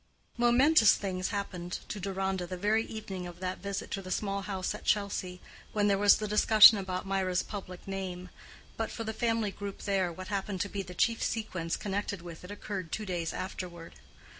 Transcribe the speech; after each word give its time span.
Momentous 0.35 0.95
things 0.95 1.27
happened 1.27 1.77
to 1.87 1.99
Deronda 1.99 2.47
the 2.47 2.57
very 2.57 2.83
evening 2.87 3.27
of 3.27 3.39
that 3.39 3.59
visit 3.59 3.91
to 3.91 4.01
the 4.01 4.09
small 4.09 4.41
house 4.41 4.73
at 4.73 4.83
Chelsea, 4.83 5.39
when 5.73 5.87
there 5.87 5.97
was 5.99 6.17
the 6.17 6.27
discussion 6.27 6.79
about 6.79 7.05
Mirah's 7.05 7.43
public 7.43 7.87
name. 7.87 8.31
But 8.77 8.89
for 8.89 9.03
the 9.03 9.13
family 9.13 9.51
group 9.51 9.83
there, 9.83 10.11
what 10.11 10.31
appeared 10.31 10.59
to 10.61 10.69
be 10.69 10.81
the 10.81 10.95
chief 10.95 11.21
sequence 11.21 11.77
connected 11.77 12.23
with 12.23 12.43
it 12.43 12.49
occurred 12.49 12.91
two 12.91 13.05
days 13.05 13.31
afterward. 13.31 13.93